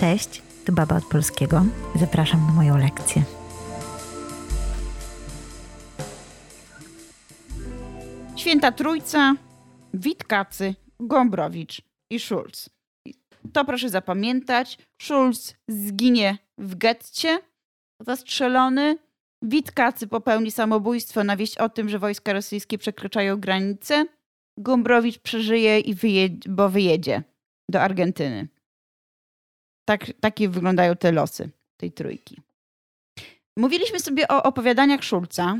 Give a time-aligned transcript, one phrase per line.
[0.00, 1.64] Cześć, tu Baba od Polskiego.
[1.94, 3.22] Zapraszam na moją lekcję.
[8.36, 9.34] Święta Trójca,
[9.94, 12.70] Witkacy, Gombrowicz i Schulz.
[13.52, 14.78] To proszę zapamiętać.
[15.02, 17.40] Schulz zginie w getcie,
[18.00, 18.98] zastrzelony.
[19.42, 24.06] Witkacy popełni samobójstwo na wieść o tym, że wojska rosyjskie przekraczają granicę.
[24.58, 25.94] Gombrowicz przeżyje, i
[26.48, 27.22] bo wyjedzie
[27.70, 28.48] do Argentyny.
[29.88, 32.40] Tak, takie wyglądają te losy tej trójki.
[33.56, 35.56] Mówiliśmy sobie o opowiadaniach Szulca.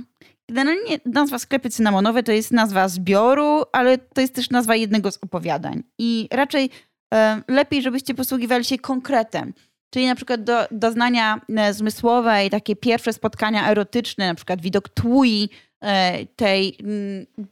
[0.48, 5.18] Generalnie nazwa sklepy cynamonowe to jest nazwa zbioru, ale to jest też nazwa jednego z
[5.22, 5.82] opowiadań.
[5.98, 6.70] I raczej
[7.14, 9.54] e, lepiej, żebyście posługiwali się konkretem.
[9.90, 14.88] Czyli na przykład do, doznania e, zmysłowe i takie pierwsze spotkania erotyczne, na przykład widok
[14.88, 17.46] tłui e, tej m,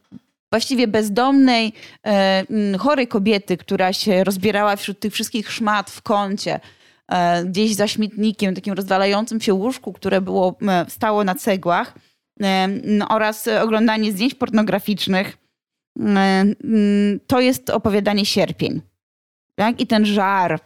[0.51, 1.73] właściwie bezdomnej,
[2.05, 2.43] e,
[2.79, 6.59] chorej kobiety, która się rozbierała wśród tych wszystkich szmat w kącie,
[7.07, 10.55] e, gdzieś za śmietnikiem, takim rozwalającym się łóżku, które było,
[10.87, 11.93] stało na cegłach
[12.43, 12.69] e,
[13.09, 15.37] oraz oglądanie zdjęć pornograficznych.
[17.27, 18.81] To jest opowiadanie sierpień.
[19.55, 19.81] Tak?
[19.81, 20.59] I ten żar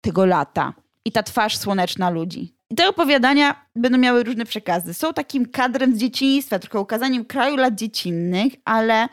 [0.00, 0.74] tego lata.
[1.04, 2.54] I ta twarz słoneczna ludzi.
[2.70, 4.94] I te opowiadania będą miały różne przekazy.
[4.94, 9.08] Są takim kadrem z dzieciństwa, trochę ukazaniem kraju lat dziecinnych, ale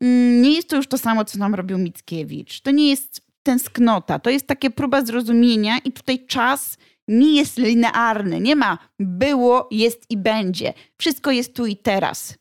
[0.00, 2.60] mm, nie jest to już to samo, co nam robił Mickiewicz.
[2.60, 8.40] To nie jest tęsknota, to jest takie próba zrozumienia i tutaj czas nie jest linearny.
[8.40, 10.74] Nie ma było, jest i będzie.
[10.98, 12.38] Wszystko jest tu i teraz.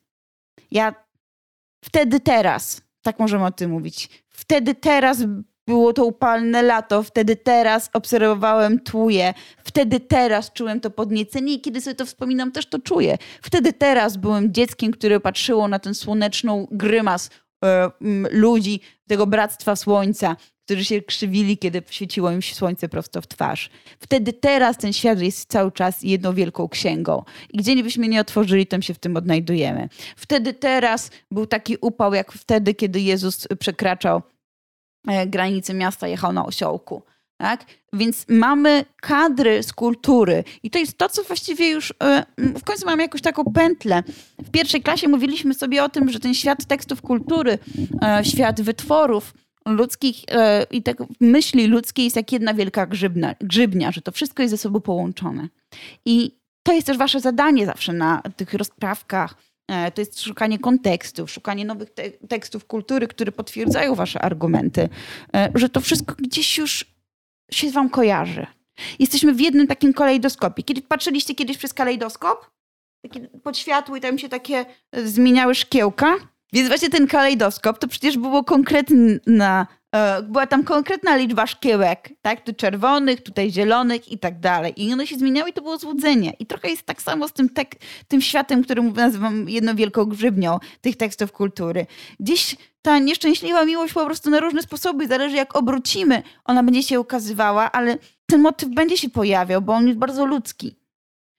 [0.72, 0.96] Ja
[1.86, 4.10] wtedy teraz, tak możemy o tym mówić.
[4.30, 5.24] Wtedy teraz
[5.72, 9.34] było to upalne lato, wtedy teraz obserwowałem tłuje,
[9.64, 13.18] wtedy teraz czułem to podniecenie i kiedy sobie to wspominam, też to czuję.
[13.42, 17.30] Wtedy teraz byłem dzieckiem, które patrzyło na ten słoneczną grymas
[17.66, 17.92] e,
[18.32, 23.70] ludzi, tego bractwa słońca, którzy się krzywili, kiedy świeciło im się słońce prosto w twarz.
[24.00, 27.24] Wtedy teraz ten świat jest cały czas jedną wielką księgą.
[27.54, 29.90] I gdzie nie byśmy nie otworzyli, tam się w tym odnajdujemy.
[30.16, 34.22] Wtedy teraz był taki upał, jak wtedy, kiedy Jezus przekraczał
[35.08, 37.02] e, granice miasta, jechał na osiołku.
[37.38, 37.66] Tak?
[37.94, 42.86] Więc mamy kadry z kultury i to jest to, co właściwie już e, w końcu
[42.86, 44.04] mamy jakąś taką pętlę.
[44.44, 47.58] W pierwszej klasie mówiliśmy sobie o tym, że ten świat tekstów kultury,
[48.02, 49.34] e, świat wytworów
[49.68, 50.16] ludzkich
[50.72, 54.58] i tak myśli ludzkiej jest jak jedna wielka grzybna, grzybnia, że to wszystko jest ze
[54.58, 55.48] sobą połączone.
[56.06, 56.32] I
[56.64, 59.36] to jest też wasze zadanie zawsze na tych rozprawkach.
[59.72, 64.90] E, To jest szukanie kontekstów, szukanie nowych te tekstów kultury, które potwierdzają wasze argumenty,
[65.36, 66.86] e, że to wszystko gdzieś już
[67.52, 68.48] się wam kojarzy.
[69.00, 70.64] Jesteśmy w jednym takim kalejdoskopie.
[70.64, 72.52] Kiedy patrzyliście kiedyś przez kalejdoskop?
[73.44, 76.16] Pod światło i tam się takie e, zmieniały szkiełka?
[76.54, 79.68] Więc właśnie ten kalejdoskop to przecież było konkretna,
[80.24, 82.42] była tam konkretna liczba szkiełek, tak?
[82.42, 84.74] Tu czerwonych, tutaj zielonych i tak dalej.
[84.78, 86.34] I one się zmieniały i to było złudzenie.
[86.40, 87.76] I trochę jest tak samo z tym, tek,
[88.08, 91.86] tym światem, który nazywam jedną wielką grzybnią tych tekstów kultury.
[92.20, 97.00] Gdzieś ta nieszczęśliwa miłość po prostu na różne sposoby, zależy jak obrócimy, ona będzie się
[97.00, 100.76] ukazywała, ale ten motyw będzie się pojawiał, bo on jest bardzo ludzki.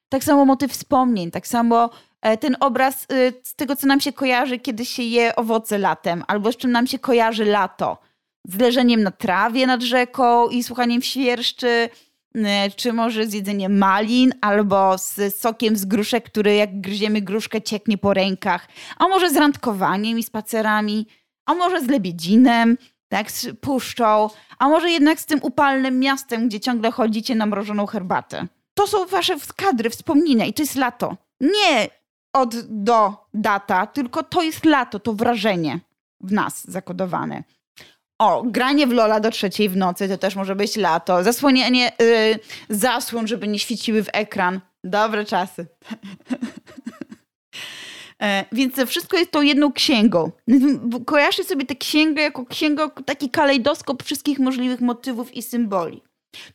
[0.08, 4.12] Tak samo motyw wspomnień, tak samo e, ten obraz y, z tego, co nam się
[4.12, 7.98] kojarzy, kiedy się je owoce latem, albo z czym nam się kojarzy lato.
[8.46, 11.88] Z leżeniem na trawie nad rzeką i słuchaniem świerszczy,
[12.36, 12.40] y,
[12.76, 17.98] czy może z jedzeniem malin, albo z sokiem z gruszek, który jak gryziemy gruszkę cieknie
[17.98, 21.06] po rękach, a może z randkowaniem i spacerami,
[21.46, 22.76] a może z lebiedzinem,
[23.08, 27.86] tak, z puszczą, a może jednak z tym upalnym miastem, gdzie ciągle chodzicie na mrożoną
[27.86, 28.46] herbatę.
[28.74, 31.16] To są wasze kadry, wspomnienia i to jest lato.
[31.40, 31.88] Nie
[32.32, 35.80] od do data, tylko to jest lato, to wrażenie
[36.20, 37.42] w nas zakodowane.
[38.18, 41.24] O, granie w Lola do trzeciej w nocy to też może być lato.
[41.24, 44.60] Zasłonienie yy, zasłon, żeby nie świeciły w ekran.
[44.84, 45.66] Dobre czasy.
[48.22, 50.30] E, Więc wszystko jest tą jedną księgą.
[51.06, 56.02] Kojarzcie sobie tę księgę jako księgę, taki kalejdoskop wszystkich możliwych motywów i symboli.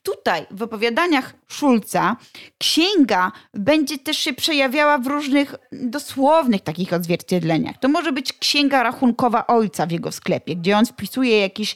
[0.03, 2.15] Tutaj w opowiadaniach Szulca
[2.57, 7.77] księga będzie też się przejawiała w różnych dosłownych takich odzwierciedleniach.
[7.79, 11.75] To może być księga rachunkowa ojca w jego sklepie, gdzie on wpisuje jakieś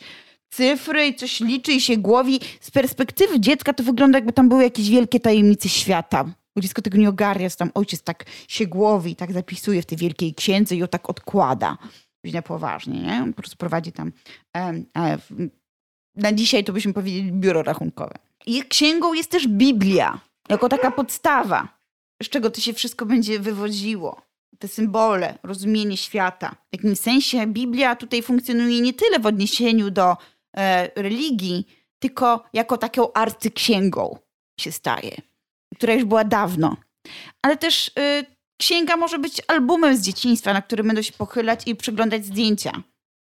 [0.50, 2.40] cyfry i coś liczy i się głowi.
[2.62, 6.24] Z perspektywy dziecka to wygląda jakby tam były jakieś wielkie tajemnice świata.
[6.56, 9.98] Bo dziecko tego nie ogarnia, tam ojciec tak się głowi i tak zapisuje w tej
[9.98, 11.78] wielkiej księdze i ją tak odkłada.
[12.34, 13.22] Na poważnie, nie?
[13.24, 14.12] On po prostu prowadzi tam
[14.58, 15.61] e, w-
[16.16, 18.16] na dzisiaj to byśmy powiedzieli biuro rachunkowe.
[18.46, 20.20] I księgą jest też Biblia,
[20.50, 21.68] jako taka podstawa,
[22.24, 24.22] z czego to się wszystko będzie wywodziło.
[24.60, 26.56] Te symbole, rozumienie świata.
[26.70, 30.18] W jakimś sensie Biblia tutaj funkcjonuje nie tyle w odniesieniu do
[30.58, 31.68] e, religii,
[32.00, 34.18] tylko jako taką arcyksięgą
[34.60, 35.16] się staje,
[35.76, 36.78] która już była dawno.
[37.42, 38.26] Ale też y,
[38.58, 42.72] księga może być albumem z dzieciństwa, na którym będą się pochylać i przyglądać zdjęcia.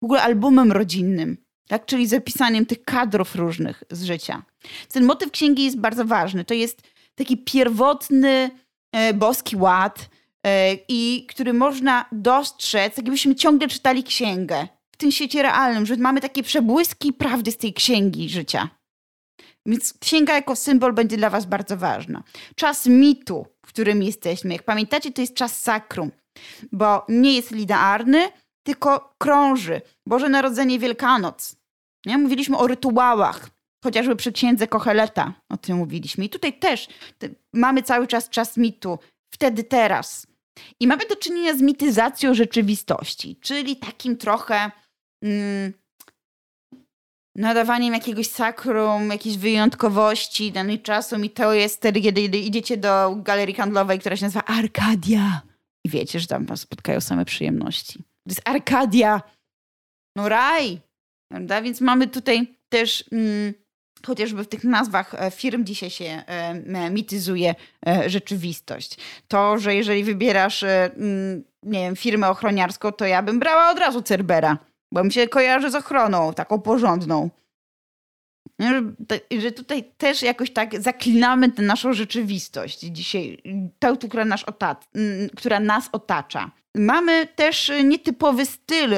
[0.01, 1.85] W ogóle albumem rodzinnym, tak?
[1.85, 4.43] czyli zapisaniem tych kadrów różnych z życia.
[4.91, 6.45] Ten motyw księgi jest bardzo ważny.
[6.45, 6.81] To jest
[7.15, 8.51] taki pierwotny
[8.91, 10.09] e, boski ład,
[10.45, 16.21] e, i który można dostrzec, jakbyśmy ciągle czytali księgę w tym świecie realnym, że mamy
[16.21, 18.69] takie przebłyski prawdy z tej księgi życia.
[19.65, 22.23] Więc księga jako symbol będzie dla Was bardzo ważna.
[22.55, 24.53] Czas mitu, w którym jesteśmy.
[24.53, 26.11] Jak pamiętacie, to jest czas sakrum,
[26.71, 28.29] bo nie jest linearny,
[28.65, 29.81] tylko krąży.
[30.07, 31.55] Boże Narodzenie, Wielkanoc.
[32.05, 32.17] Nie?
[32.17, 33.49] Mówiliśmy o rytuałach,
[33.83, 36.25] chociażby przy księdze Kocheleta o tym mówiliśmy.
[36.25, 36.87] I tutaj też
[37.53, 38.99] mamy cały czas czas mitu,
[39.33, 40.27] wtedy, teraz.
[40.79, 44.71] I mamy do czynienia z mityzacją rzeczywistości, czyli takim trochę
[45.23, 45.73] mm,
[47.35, 51.15] nadawaniem jakiegoś sakrum, jakiejś wyjątkowości danej czasu.
[51.15, 55.41] I to jest wtedy, kiedy idziecie do galerii handlowej, która się nazywa Arkadia.
[55.85, 58.03] I wiecie, że tam was spotkają same przyjemności.
[58.27, 59.21] To jest Arkadia.
[60.17, 60.81] No raj.
[61.31, 61.61] Prawda?
[61.61, 63.05] Więc mamy tutaj też...
[63.11, 63.53] Mm,
[64.05, 67.55] chociażby w tych nazwach e, firm dzisiaj się e, mityzuje
[67.87, 68.97] e, rzeczywistość.
[69.27, 74.01] To, że jeżeli wybierasz, mm, nie wiem, firmę ochroniarską, to ja bym brała od razu
[74.01, 74.57] Cerbera,
[74.93, 77.29] bo mi się kojarzy z ochroną, taką porządną.
[79.39, 83.41] Że tutaj też jakoś tak zaklinamy tę naszą rzeczywistość dzisiaj,
[83.79, 84.45] tę, która, nas
[85.35, 86.51] która nas otacza.
[86.75, 88.95] Mamy też nietypowy styl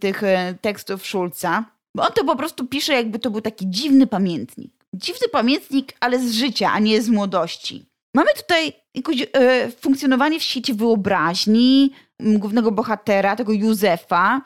[0.00, 0.22] tych
[0.60, 1.64] tekstów Schulza,
[1.94, 4.72] bo on to po prostu pisze, jakby to był taki dziwny pamiętnik.
[4.94, 7.86] Dziwny pamiętnik, ale z życia, a nie z młodości.
[8.14, 14.40] Mamy tutaj jakoś e, funkcjonowanie w świecie wyobraźni głównego bohatera, tego Józefa,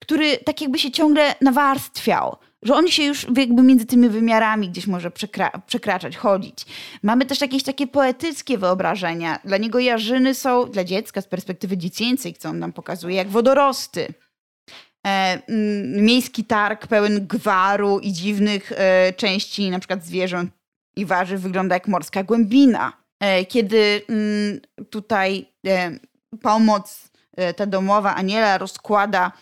[0.00, 4.86] który tak jakby się ciągle nawarstwiał, że on się już jakby między tymi wymiarami gdzieś
[4.86, 6.66] może przekra przekraczać, chodzić.
[7.02, 9.38] Mamy też jakieś takie poetyckie wyobrażenia.
[9.44, 14.14] Dla niego jarzyny są, dla dziecka z perspektywy dziecięcej, co on nam pokazuje, jak wodorosty.
[15.06, 15.42] E,
[15.86, 20.50] miejski targ pełen gwaru i dziwnych e, części, na przykład zwierząt
[20.96, 22.92] i warzyw, wygląda jak morska głębina.
[23.20, 24.60] E, kiedy mm,
[24.90, 25.46] tutaj
[26.42, 27.10] pomoc
[27.56, 29.32] ta domowa Aniela rozkłada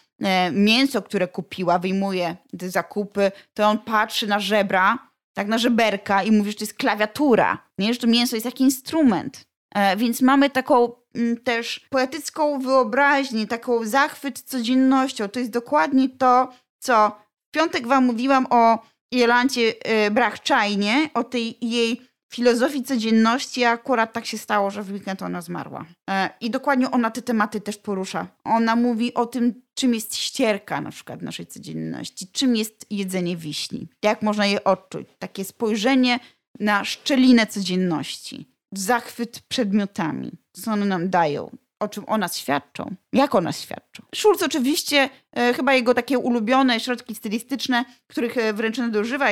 [0.53, 4.99] mięso, które kupiła, wyjmuje te zakupy, to on patrzy na żebra,
[5.35, 7.95] tak na żeberka i mówi, że to jest klawiatura, nie?
[7.95, 9.49] że to mięso jest jak instrument.
[9.97, 15.29] Więc mamy taką Mm, też poetycką wyobraźnię, taką zachwyt codziennością.
[15.29, 17.19] To jest dokładnie to, co
[17.49, 18.79] w piątek wam mówiłam o
[19.13, 25.23] Jelancie e, Brachczajnie, o tej jej filozofii codzienności, akurat tak się stało, że w weekend
[25.23, 25.85] ona zmarła.
[26.11, 28.27] E, I dokładnie ona te tematy też porusza.
[28.45, 33.89] Ona mówi o tym, czym jest ścierka na przykład naszej codzienności, czym jest jedzenie wiśni,
[34.03, 35.09] jak można je odczuć.
[35.19, 36.21] Takie spojrzenie
[36.61, 43.35] na szczelinę codzienności zachwyt przedmiotami, co one nam dają, o czym o nas świadczą, jak
[43.35, 44.03] o nas świadczą.
[44.15, 49.27] Schulz oczywiście, e, chyba jego takie ulubione środki stylistyczne, których e, wręcz nadużywa,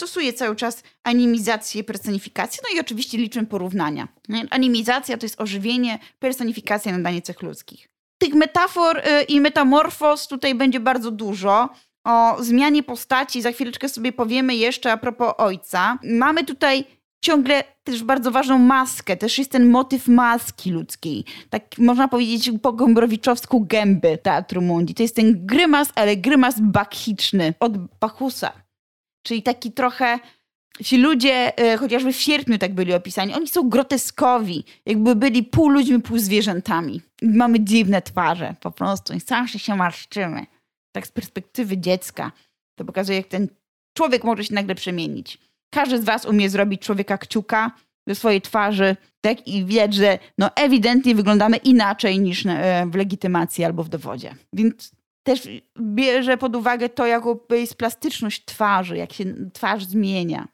[0.00, 4.08] stosuje cały czas animizację, personifikację, no i oczywiście liczmy porównania.
[4.50, 7.88] Animizacja to jest ożywienie, personifikacja, nadanie cech ludzkich.
[8.18, 11.68] Tych metafor e, i metamorfos tutaj będzie bardzo dużo.
[12.06, 15.98] O zmianie postaci za chwileczkę sobie powiemy jeszcze a propos ojca.
[16.02, 16.84] Mamy tutaj
[17.22, 19.16] ciągle też bardzo ważną maskę.
[19.16, 21.24] Też jest ten motyw maski ludzkiej.
[21.50, 24.94] Tak można powiedzieć po gombrowiczowsku gęby Teatru Mundi.
[24.94, 28.52] To jest ten grymas, ale grymas bakchiczny od Bachusa.
[29.26, 30.18] Czyli taki trochę...
[30.84, 35.68] Ci ludzie, e, chociażby w sierpniu tak byli opisani, oni są groteskowi, jakby byli pół
[35.68, 37.00] ludźmi, pół zwierzętami.
[37.22, 39.14] Mamy dziwne twarze, po prostu.
[39.14, 40.46] I zawsze się marszczymy.
[40.92, 42.32] Tak z perspektywy dziecka.
[42.78, 43.48] To pokazuje, jak ten
[43.96, 45.38] człowiek może się nagle przemienić.
[45.74, 47.70] Każdy z was umie zrobić człowieka kciuka
[48.06, 49.46] do swojej twarzy, tak?
[49.46, 54.34] I widać, że no ewidentnie wyglądamy inaczej niż e, w legitymacji albo w dowodzie.
[54.52, 55.48] Więc też
[55.80, 60.48] bierze pod uwagę to, jaką jest plastyczność twarzy, jak się twarz zmienia.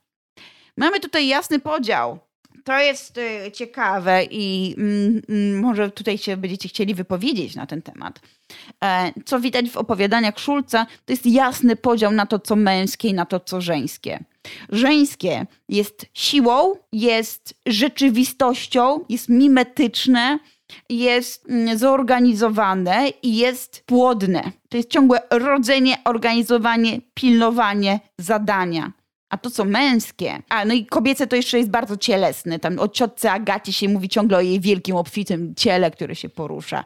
[0.77, 2.19] Mamy tutaj jasny podział.
[2.65, 7.83] To jest e, ciekawe i mm, mm, może tutaj się będziecie chcieli wypowiedzieć na ten
[7.83, 8.21] temat.
[8.85, 13.15] E, co widać w opowiadaniach Szulca, to jest jasny podział na to, co męskie i
[13.15, 14.25] na to, co żeńskie.
[14.69, 20.39] Żeńskie jest siłą, jest rzeczywistością, jest mimetyczne,
[20.89, 24.53] jest mm, zorganizowane i jest płodne.
[24.69, 28.93] To jest ciągłe rodzenie, organizowanie, pilnowanie zadania.
[29.31, 32.59] A to co męskie, a no i kobiece to jeszcze jest bardzo cielesne.
[32.59, 36.85] Tam o ciotce Agacie się mówi ciągle o jej wielkim, obfitym ciele, które się porusza.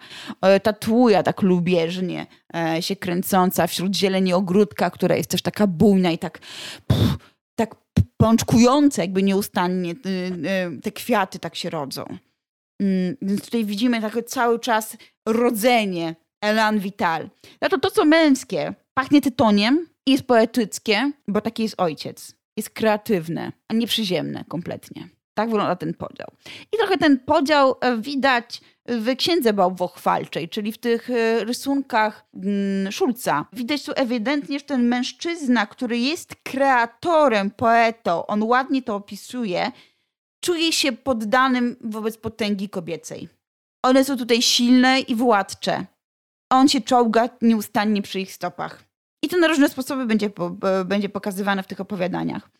[0.62, 6.10] Ta tłuja tak lubieżnie e, się kręcąca wśród zieleni ogródka, która jest też taka bujna
[6.10, 6.38] i tak
[6.86, 7.16] pff,
[7.54, 7.74] tak
[8.16, 9.94] pączkujące jakby nieustannie
[10.82, 12.04] te kwiaty tak się rodzą.
[12.80, 14.96] Mm, więc tutaj widzimy takie cały czas
[15.28, 17.30] rodzenie elan vital.
[17.60, 22.34] No to to, co męskie, pachnie tytoniem i jest poetyckie, bo taki jest ojciec.
[22.56, 25.08] Jest kreatywne, a nie przyziemne kompletnie.
[25.34, 26.28] Tak wygląda ten podział.
[26.72, 32.92] I trochę ten podział e, widać w księdze bałwochwalczej, czyli w tych e, rysunkach mm,
[32.92, 33.46] Szulca.
[33.52, 39.72] Widać tu ewidentnie, że ten mężczyzna, który jest kreatorem, poetą, on ładnie to opisuje,
[40.40, 43.28] czuje się poddanym wobec potęgi kobiecej.
[43.82, 45.86] One są tutaj silne i władcze.
[46.50, 48.91] On się czołga nieustannie przy ich stopach.
[49.22, 50.30] I to na różne sposoby będzie,
[50.84, 52.50] będzie pokazywane w tych opowiadaniach.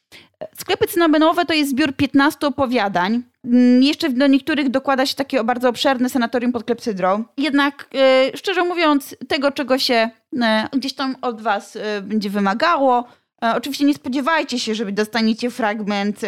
[0.57, 3.23] Sklepy cynamonowe to jest zbiór 15 opowiadań.
[3.45, 7.25] Mm, jeszcze do niektórych dokłada się takie bardzo obszerne sanatorium pod klepsydrą.
[7.37, 10.11] Jednak, e, szczerze mówiąc, tego, czego się
[10.43, 13.05] e, gdzieś tam od was e, będzie wymagało,
[13.57, 16.21] Oczywiście nie spodziewajcie się, że dostaniecie fragment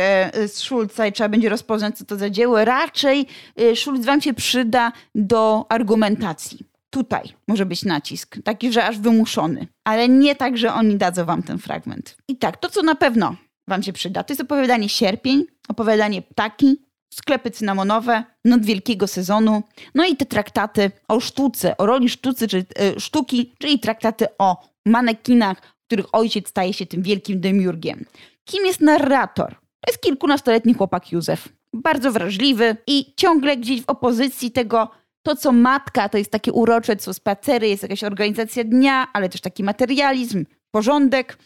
[0.46, 2.64] z Schulza i trzeba będzie rozpoznać, co to za dzieło.
[2.64, 3.26] Raczej
[3.74, 6.73] Schulz wam się przyda do argumentacji.
[6.94, 11.42] Tutaj może być nacisk, taki, że aż wymuszony, ale nie tak, że oni dadzą wam
[11.42, 12.16] ten fragment.
[12.28, 13.36] I tak, to co na pewno
[13.68, 16.76] wam się przyda, to jest opowiadanie Sierpień, opowiadanie Ptaki,
[17.14, 19.62] sklepy cynamonowe, Noc Wielkiego Sezonu,
[19.94, 22.58] no i te traktaty o sztuce, o roli sztucy, czy,
[22.96, 28.04] y, sztuki, czyli traktaty o manekinach, których ojciec staje się tym wielkim demiurgiem.
[28.44, 29.50] Kim jest narrator?
[29.80, 31.48] To jest kilkunastoletni chłopak Józef.
[31.72, 34.90] Bardzo wrażliwy i ciągle gdzieś w opozycji tego
[35.24, 39.40] to, co matka, to jest takie urocze, co spacery, jest jakaś organizacja dnia, ale też
[39.40, 41.38] taki materializm, porządek.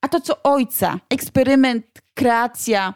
[0.00, 2.94] A to, co ojca, eksperyment, kreacja,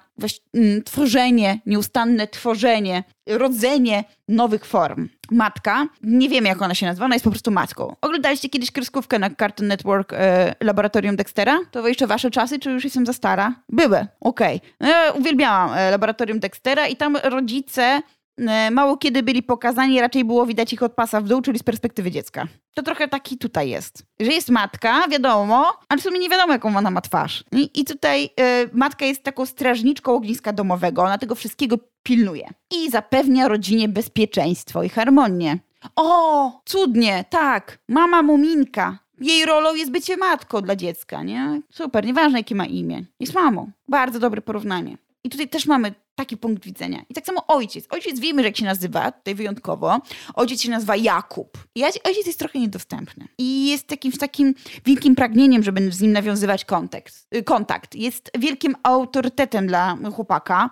[0.55, 5.09] mm, tworzenie, nieustanne tworzenie, rodzenie nowych form.
[5.31, 7.97] Matka, nie wiemy jak ona się nazywa, ona jest po prostu matką.
[8.00, 11.59] Oglądaliście kiedyś kreskówkę na Cartoon Network e, Laboratorium Dextera?
[11.71, 13.55] To jeszcze wasze czasy, czy już jestem za stara?
[13.69, 14.57] Były, okej.
[14.57, 14.71] Okay.
[14.81, 18.02] No, ja uwielbiałam e, Laboratorium Dextera i tam rodzice
[18.71, 22.11] mało kiedy byli pokazani, raczej było widać ich od pasa w dół, czyli z perspektywy
[22.11, 22.47] dziecka.
[22.75, 24.02] To trochę taki tutaj jest.
[24.21, 27.45] Że jest matka, wiadomo, ale w sumie nie wiadomo, jaką ona ma twarz.
[27.52, 28.31] I, i tutaj y,
[28.73, 32.49] matka jest taką strażniczką ogniska domowego, ona tego wszystkiego pilnuje.
[32.75, 35.59] I zapewnia rodzinie bezpieczeństwo i harmonię.
[35.97, 38.99] O, cudnie, tak, mama Muminka.
[39.21, 41.61] Jej rolą jest bycie matką dla dziecka, nie?
[41.71, 43.05] Super, nieważne jakie ma imię.
[43.21, 43.71] Jest mamą.
[43.88, 44.97] Bardzo dobre porównanie.
[45.26, 47.02] I tutaj też mamy taki punkt widzenia.
[47.09, 47.85] I tak samo ojciec.
[47.90, 50.00] Ojciec wiemy, że jak się nazywa, tutaj wyjątkowo.
[50.35, 51.59] Ojciec się nazywa Jakub.
[51.75, 53.28] I ojciec jest trochę niedostępny.
[53.38, 54.54] I jest jakimś takim
[54.85, 57.26] wielkim pragnieniem, żeby z nim nawiązywać kontakt.
[57.37, 57.95] Y, kontakt.
[57.95, 60.71] Jest wielkim autorytetem dla chłopaka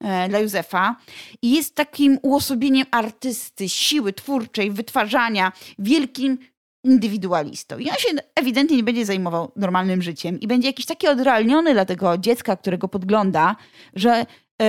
[0.00, 0.96] e, dla Józefa
[1.42, 6.38] i jest takim uosobieniem artysty, siły twórczej, wytwarzania, wielkim
[6.84, 7.78] indywidualistą.
[7.78, 11.84] I on się ewidentnie nie będzie zajmował normalnym życiem i będzie jakiś taki odrealniony dla
[11.84, 13.56] tego dziecka, którego podgląda,
[13.94, 14.26] że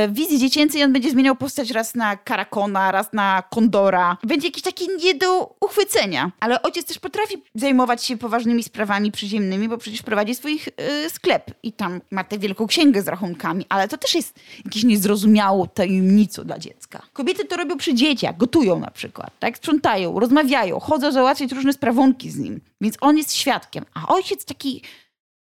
[0.10, 4.18] wizji dziecięcej on będzie zmieniał postać raz na karakona, raz na kondora.
[4.24, 6.32] Będzie jakiś taki nie do uchwycenia.
[6.40, 11.52] Ale ojciec też potrafi zajmować się poważnymi sprawami przyziemnymi, bo przecież prowadzi swój yy, sklep
[11.63, 16.44] i tam ma tę wielką księgę z rachunkami, ale to też jest jakieś niezrozumiałą tajemnicą
[16.44, 17.02] dla dziecka.
[17.13, 19.58] Kobiety to robią przy dzieciach, gotują na przykład, tak?
[19.58, 22.62] Sprzątają, rozmawiają, chodzą załatwiać różne sprawunki z nim.
[22.82, 23.86] Więc on jest świadkiem.
[23.94, 24.82] A ojciec taki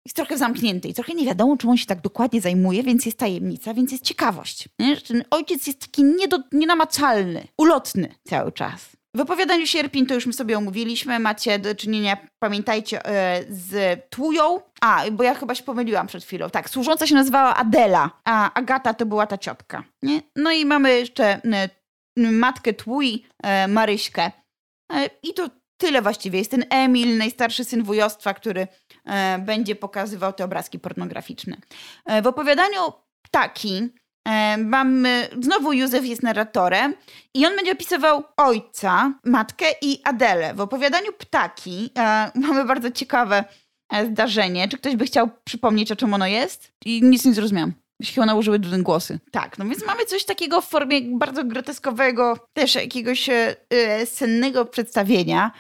[0.09, 3.19] jest trochę zamknięty i trochę nie wiadomo, czym on się tak dokładnie zajmuje, więc jest
[3.19, 4.69] tajemnica, więc jest ciekawość.
[4.79, 4.97] Nie?
[4.97, 8.97] Ten ojciec jest taki niedo, nienamacalny, ulotny cały czas.
[9.17, 11.19] W opowiadaniu Sierpień to już my sobie omówiliśmy.
[11.19, 14.61] Macie do czynienia, pamiętajcie, e, z Tłują.
[14.81, 16.51] A, bo ja chyba się pomyliłam przed chwilą.
[16.51, 19.85] Tak, służąca się nazywała Adela, a Agata to była ta ciotka.
[20.03, 20.23] Nie?
[20.37, 21.41] No i mamy jeszcze
[22.17, 24.33] matkę Tłuj, e, Maryśkę.
[24.93, 25.49] E, I to
[25.79, 26.39] tyle właściwie.
[26.39, 28.69] Jest ten Emil, najstarszy syn wujostwa, który
[29.05, 31.57] e, będzie pokazywał te obrazki pornograficzne.
[32.07, 32.81] E, w opowiadaniu
[33.23, 33.89] Ptaki
[34.25, 36.95] e, mamy, znowu Józef jest narratorem
[37.35, 40.55] i on będzie opisywał ojca, matkę i Adelę.
[40.55, 43.45] W opowiadaniu Ptaki e, mamy bardzo ciekawe
[43.93, 44.69] e, zdarzenie.
[44.69, 46.73] Czy ktoś by chciał przypomnieć, o czym ono jest?
[46.85, 49.19] I nic nie zrozumiałam się chyba nałożyły głosy.
[49.33, 53.57] Tak, no więc mamy coś takiego w formie bardzo groteskowego, też jakiegoś e,
[54.07, 55.51] sennego przedstawienia.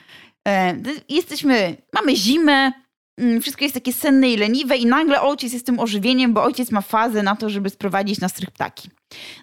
[0.48, 0.76] E,
[1.08, 2.72] jesteśmy, mamy zimę,
[3.40, 6.80] wszystko jest takie senne i leniwe i nagle ojciec jest tym ożywieniem, bo ojciec ma
[6.80, 8.90] fazę na to, żeby sprowadzić na strych ptaki.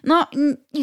[0.04, 0.26] No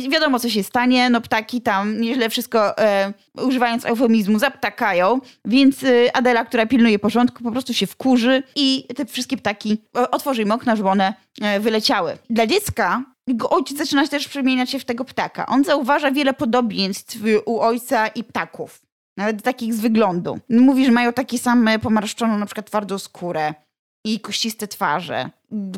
[0.10, 1.10] wiadomo, co się stanie.
[1.10, 7.44] No ptaki tam nieźle wszystko, e, używając eufemizmu, zaptakają, więc e, Adela, która pilnuje porządku,
[7.44, 11.60] po prostu się wkurzy i te wszystkie ptaki e, otworzy im okna, żeby one e,
[11.60, 12.18] wyleciały.
[12.30, 15.46] Dla dziecka jego ojciec zaczyna też przemieniać się w tego ptaka.
[15.46, 18.83] On zauważa wiele podobieństw u ojca i ptaków.
[19.18, 20.40] Nawet takich z wyglądu.
[20.50, 23.54] Mówi, że mają takie same pomarszczoną na przykład twardą skórę
[24.06, 25.30] i kościste twarze.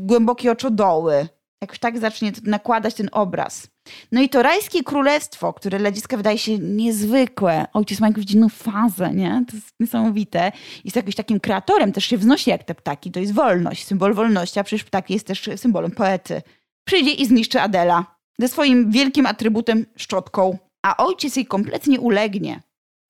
[0.02, 1.28] głębokie oczodoły.
[1.62, 3.68] Jakoś tak zacznie nakładać ten obraz.
[4.12, 7.68] No i to rajskie królestwo, które dla dziecka wydaje się niezwykłe.
[7.74, 9.44] Ojciec ma jakąś dziwną fazę, nie?
[9.50, 10.52] To jest niesamowite.
[10.86, 13.12] Jest jakimś takim kreatorem, też się wznosi jak te ptaki.
[13.12, 16.42] To jest wolność, symbol wolności, a przecież ptak jest też symbolem poety.
[16.88, 22.62] Przyjdzie i zniszczy Adela ze swoim wielkim atrybutem szczotką, a ojciec jej kompletnie ulegnie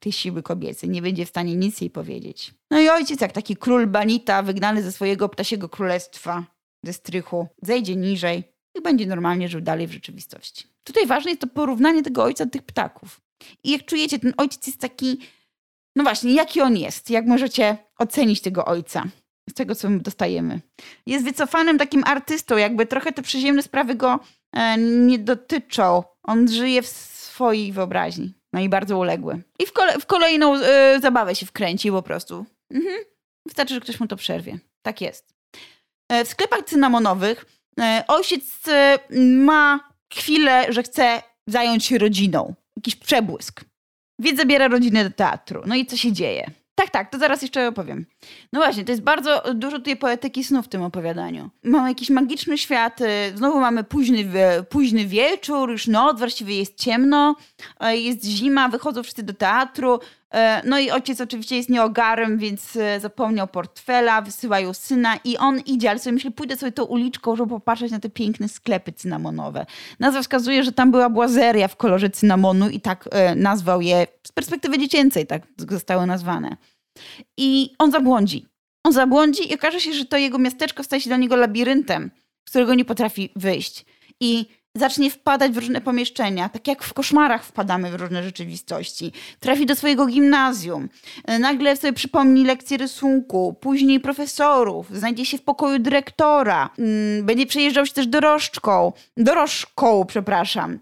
[0.05, 2.53] tej siły kobiecej, nie będzie w stanie nic jej powiedzieć.
[2.71, 6.43] No i ojciec, jak taki król Banita, wygnany ze swojego ptasiego królestwa,
[6.83, 8.43] ze strychu, zejdzie niżej
[8.75, 10.67] i będzie normalnie żył dalej w rzeczywistości.
[10.83, 13.21] Tutaj ważne jest to porównanie tego ojca do tych ptaków.
[13.63, 15.19] I jak czujecie, ten ojciec jest taki,
[15.95, 17.09] no właśnie, jaki on jest?
[17.09, 19.03] Jak możecie ocenić tego ojca?
[19.49, 20.61] Z tego, co my dostajemy.
[21.05, 24.19] Jest wycofanym takim artystą, jakby trochę te przyziemne sprawy go
[24.53, 26.03] e, nie dotyczą.
[26.23, 28.33] On żyje w swojej wyobraźni.
[28.55, 29.41] No i bardzo uległy.
[29.59, 32.45] I w, kole w kolejną e, zabawę się wkręci po prostu.
[32.71, 32.95] Mhm.
[33.45, 34.59] Wystarczy, że ktoś mu to przerwie.
[34.81, 35.33] Tak jest.
[36.11, 37.45] E, w sklepach cynamonowych
[37.79, 42.53] e, ojciec e, ma chwilę, że chce zająć się rodziną.
[42.75, 43.61] Jakiś przebłysk.
[44.19, 45.63] Więc zabiera rodzinę do teatru.
[45.65, 46.51] No i co się dzieje?
[46.75, 48.05] Tak, tak, to zaraz jeszcze opowiem.
[48.53, 51.49] No właśnie, to jest bardzo dużo tutaj poetyki snu w tym opowiadaniu.
[51.63, 52.99] Mamy jakiś magiczny świat,
[53.35, 54.25] znowu mamy późny,
[54.69, 57.35] późny wieczór, już noc, właściwie jest ciemno,
[57.91, 59.99] jest zima, wychodzą wszyscy do teatru,
[60.65, 65.89] no i ojciec oczywiście jest nieogarem, więc e, zapomniał portfela, wysyłają syna i on idzie,
[65.89, 69.65] ale sobie myśli, pójdę sobie tą uliczką, żeby popatrzeć na te piękne sklepy cynamonowe.
[69.99, 74.31] Nazwa wskazuje, że tam była błazeria w kolorze cynamonu i tak e, nazwał je z
[74.31, 76.57] perspektywy dziecięcej, tak zostały nazwane.
[77.37, 78.45] I on zabłądzi.
[78.83, 82.11] On zabłądzi i okaże się, że to jego miasteczko staje się dla niego labiryntem,
[82.45, 83.85] z którego nie potrafi wyjść.
[84.19, 89.11] I zacznie wpadać w różne pomieszczenia, tak jak w koszmarach wpadamy w różne rzeczywistości.
[89.39, 90.89] Trafi do swojego gimnazjum,
[91.25, 97.45] e, nagle sobie przypomni lekcję rysunku, później profesorów, znajdzie się w pokoju dyrektora, mm, będzie
[97.45, 100.79] przejeżdżał się też dorożczką, dorożką, przepraszam.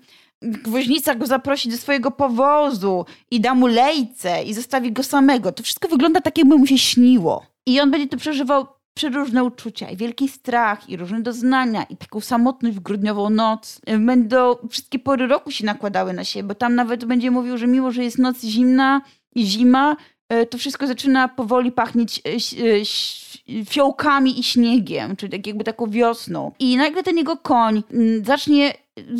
[0.65, 5.51] Woźnica go zaprosi do swojego powozu i da mu lejce i zostawi go samego.
[5.51, 7.45] To wszystko wygląda tak, jakby mu się śniło.
[7.65, 12.21] I on będzie to przeżywał przeróżne uczucia i wielki strach i różne doznania i taką
[12.21, 13.82] samotność w grudniową noc.
[13.99, 17.91] Będą wszystkie pory roku się nakładały na siebie, bo tam nawet będzie mówił, że mimo,
[17.91, 19.01] że jest noc zimna
[19.36, 19.95] i zima,
[20.29, 26.51] e, to wszystko zaczyna powoli pachnieć e, fiołkami i śniegiem, czyli tak jakby taką wiosną.
[26.60, 28.73] I nagle ten jego koń mm, zacznie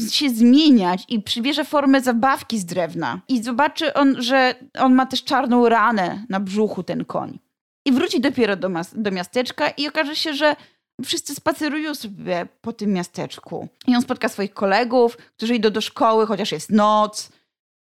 [0.10, 3.22] się zmieniać i przybierze formę zabawki z drewna.
[3.28, 7.40] I zobaczy on, że on ma też czarną ranę na brzuchu, ten koń
[7.86, 10.56] i wróci dopiero do, do miasteczka i okaże się, że
[11.06, 13.68] wszyscy spacerują sobie po tym miasteczku.
[13.88, 17.30] I on spotka swoich kolegów, którzy idą do szkoły, chociaż jest noc.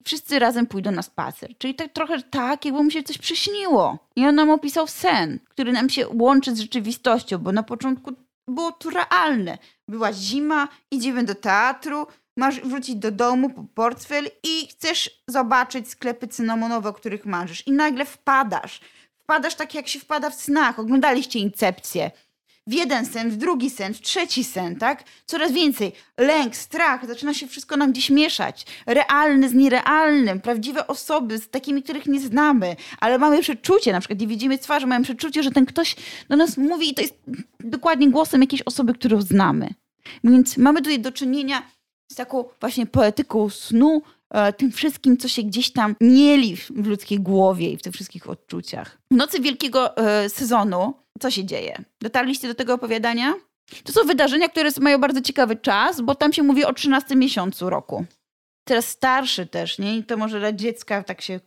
[0.04, 1.50] Wszyscy razem pójdą na spacer.
[1.58, 3.98] Czyli tak trochę tak, jakby mu się coś przyśniło.
[4.16, 8.12] I on nam opisał sen, który nam się łączy z rzeczywistością, bo na początku
[8.48, 9.58] było to realne.
[9.88, 16.28] Była zima, idziemy do teatru, masz wrócić do domu po portfel i chcesz zobaczyć sklepy
[16.28, 17.66] cynamonowe, o których marzysz.
[17.66, 18.80] I nagle wpadasz
[19.22, 20.78] wpadasz tak, jak się wpada w snach.
[20.78, 22.11] Oglądaliście Incepcję.
[22.66, 25.04] W jeden sen, w drugi sen, w trzeci sen, tak?
[25.26, 25.92] Coraz więcej.
[26.18, 28.66] Lęk, strach, zaczyna się wszystko nam gdzieś mieszać.
[28.87, 34.20] Realny z nierealnym, prawdziwe osoby z takimi, których nie znamy, ale mamy przeczucie, na przykład
[34.20, 35.96] nie widzimy twarzy, mamy przeczucie, że ten ktoś
[36.28, 37.14] do nas mówi i to jest
[37.61, 39.74] dokładnie głosem jakiejś osoby, którą znamy.
[40.24, 41.62] Więc mamy tutaj do czynienia
[42.12, 47.20] z taką właśnie poetyką snu, E, tym wszystkim, co się gdzieś tam mieli w ludzkiej
[47.20, 48.98] głowie i w tych wszystkich odczuciach.
[49.10, 51.84] W nocy wielkiego e, sezonu, co się dzieje?
[52.00, 53.34] Dotarliście do tego opowiadania?
[53.84, 57.70] To są wydarzenia, które mają bardzo ciekawy czas, bo tam się mówi o 13 miesiącu
[57.70, 58.04] roku.
[58.64, 59.96] Teraz starszy też, nie?
[59.96, 61.40] I to może dla dziecka tak się...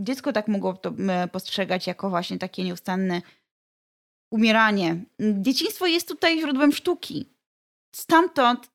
[0.00, 0.92] Dziecko tak mogło to
[1.32, 3.22] postrzegać jako właśnie takie nieustanne
[4.32, 5.04] umieranie.
[5.20, 7.26] Dzieciństwo jest tutaj źródłem sztuki.
[7.94, 8.70] Stamtąd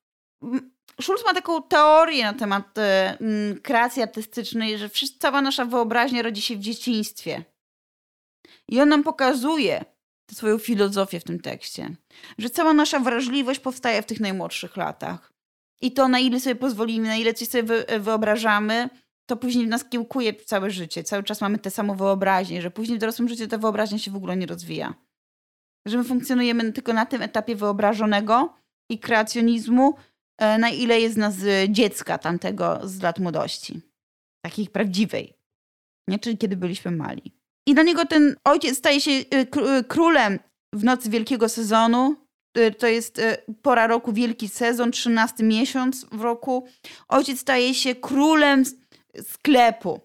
[1.01, 3.17] Schulz ma taką teorię na temat e,
[3.63, 7.43] kreacji artystycznej, że cała nasza wyobraźnia rodzi się w dzieciństwie.
[8.67, 9.86] I on nam pokazuje
[10.25, 11.95] tę swoją filozofię w tym tekście,
[12.38, 15.34] że cała nasza wrażliwość powstaje w tych najmłodszych latach.
[15.81, 18.89] I to, na ile sobie pozwolimy, na ile coś sobie wyobrażamy,
[19.25, 21.03] to później nas kiełkuje całe życie.
[21.03, 24.15] Cały czas mamy tę samą wyobraźnię, że później w dorosłym życiu ta wyobraźnia się w
[24.15, 24.93] ogóle nie rozwija.
[25.86, 28.53] Że my funkcjonujemy tylko na tym etapie wyobrażonego
[28.89, 29.95] i kreacjonizmu,
[30.39, 33.82] na ile jest nas e, dziecka tamtego z lat młodości.
[34.45, 35.34] Takiej prawdziwej.
[36.08, 36.19] Nie?
[36.19, 37.36] Czyli kiedy byliśmy mali.
[37.67, 40.39] I dla niego ten ojciec staje się e, królem
[40.74, 42.15] w nocy wielkiego sezonu.
[42.78, 43.21] To jest
[43.62, 46.67] pora roku, wielki sezon, 13 miesiąc w roku.
[47.08, 48.63] Ojciec staje się królem
[49.21, 50.00] sklepu.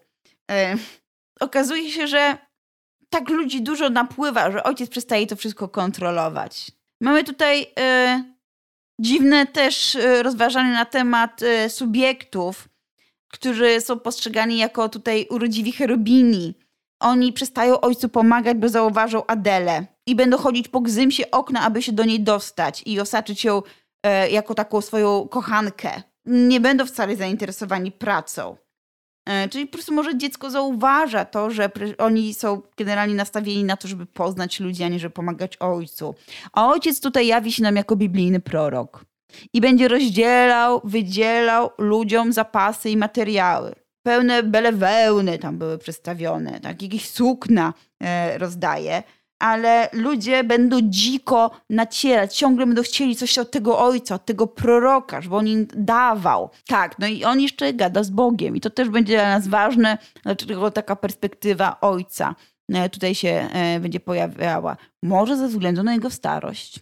[1.39, 2.37] Okazuje się, że
[3.09, 6.71] tak ludzi dużo napływa, że ojciec przestaje to wszystko kontrolować.
[7.01, 8.23] Mamy tutaj e,
[9.01, 12.69] dziwne też e, rozważanie na temat e, subiektów,
[13.27, 16.53] którzy są postrzegani jako tutaj urodziwi cherubini.
[16.99, 21.91] Oni przestają ojcu pomagać, bo zauważą Adelę i będą chodzić po gzymsie okna, aby się
[21.91, 23.61] do niej dostać i osaczyć ją
[24.03, 26.01] e, jako taką swoją kochankę.
[26.25, 28.57] Nie będą wcale zainteresowani pracą.
[29.25, 33.87] E, czyli po prostu może dziecko zauważa to, że oni są generalnie nastawieni na to,
[33.87, 36.15] żeby poznać ludzi, a nie żeby pomagać ojcu.
[36.53, 39.05] A ojciec tutaj jawi się nam jako biblijny prorok.
[39.53, 43.75] I będzie rozdzielał, wydzielał ludziom zapasy i materiały.
[44.03, 49.03] Pełne belewełny tam były przedstawione, tak, jakieś sukna e, rozdaje
[49.41, 55.21] ale ludzie będą dziko nacierać, ciągle będą chcieli coś od tego ojca, od tego proroka,
[55.21, 56.49] żeby on im dawał.
[56.67, 59.97] Tak, no i on jeszcze gada z Bogiem i to też będzie dla nas ważne,
[60.23, 62.35] dlaczego taka perspektywa ojca
[62.73, 64.77] e, tutaj się e, będzie pojawiała.
[65.03, 66.79] Może ze względu na jego starość,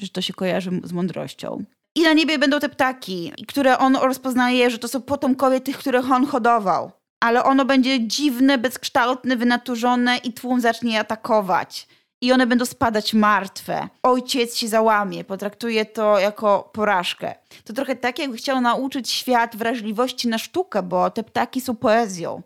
[0.00, 1.64] że to się kojarzy z mądrością.
[1.96, 6.10] I na niebie będą te ptaki, które on rozpoznaje, że to są potomkowie tych, których
[6.10, 11.88] on hodował ale ono będzie dziwne, bezkształtne, wynaturzone i tłum zacznie atakować.
[12.22, 13.88] I one będą spadać martwe.
[14.02, 17.34] Ojciec się załamie, potraktuje to jako porażkę.
[17.64, 22.42] To trochę tak, jakby chciał nauczyć świat wrażliwości na sztukę, bo te ptaki są poezją,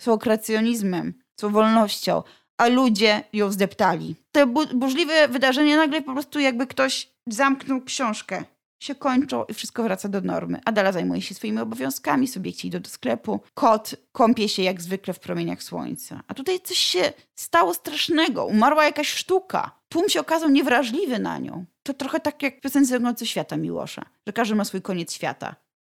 [0.00, 2.22] są kreacjonizmem, są wolnością,
[2.58, 4.16] a ludzie ją zdeptali.
[4.32, 8.44] Te bu burzliwe wydarzenia nagle po prostu jakby ktoś zamknął książkę
[8.80, 10.60] się kończą i wszystko wraca do normy.
[10.64, 15.20] Adela zajmuje się swoimi obowiązkami, subiekci idą do sklepu, kot kąpie się jak zwykle w
[15.20, 16.22] promieniach słońca.
[16.28, 19.70] A tutaj coś się stało strasznego, umarła jakaś sztuka.
[19.88, 21.64] Tłum się okazał niewrażliwy na nią.
[21.82, 25.56] To trochę tak jak piosence co świata Miłosza, że każdy ma swój koniec świata.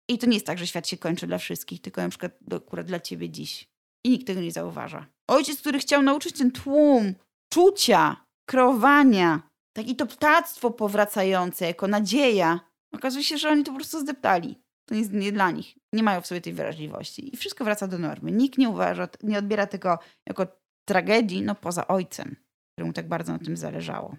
[0.09, 2.87] I to nie jest tak, że świat się kończy dla wszystkich, tylko na przykład akurat
[2.87, 3.69] dla ciebie dziś.
[4.05, 5.07] I nikt tego nie zauważa.
[5.29, 7.15] Ojciec, który chciał nauczyć ten tłum
[7.53, 8.17] czucia,
[8.49, 12.61] kreowania, tak i to ptactwo powracające jako nadzieja,
[12.93, 14.59] Okazuje się, że oni to po prostu zdeptali.
[14.89, 15.75] To jest nie dla nich.
[15.93, 17.35] Nie mają w sobie tej wrażliwości.
[17.35, 18.33] I wszystko wraca do normy.
[18.33, 20.47] Nikt nie uważa, nie odbiera tego jako
[20.89, 22.37] tragedii, no poza ojcem,
[22.73, 24.17] któremu tak bardzo na tym zależało.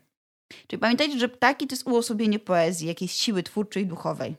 [0.67, 4.35] Czyli pamiętajcie, że ptaki to jest uosobienie poezji, jakiejś siły twórczej i duchowej.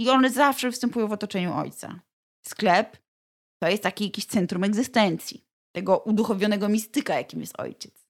[0.00, 2.00] I one zawsze występują w otoczeniu ojca.
[2.46, 2.96] Sklep
[3.62, 8.06] to jest taki jakiś centrum egzystencji, tego uduchowionego mistyka, jakim jest ojciec.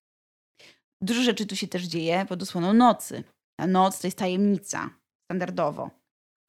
[1.02, 3.24] Dużo rzeczy tu się też dzieje pod osłoną nocy.
[3.60, 4.90] A noc to jest tajemnica,
[5.26, 5.90] standardowo.